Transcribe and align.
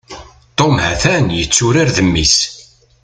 Tom 0.57 0.75
ha-t-an 0.83 1.25
yetturar 1.37 1.87
d 1.95 1.97
mmi-s. 2.07 2.37